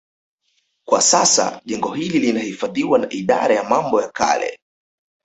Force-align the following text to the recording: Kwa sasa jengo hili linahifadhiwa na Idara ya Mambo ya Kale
Kwa 0.87 1.01
sasa 1.01 1.61
jengo 1.65 1.93
hili 1.93 2.19
linahifadhiwa 2.19 2.99
na 2.99 3.09
Idara 3.13 3.55
ya 3.55 3.63
Mambo 3.63 4.01
ya 4.01 4.09
Kale 4.11 4.59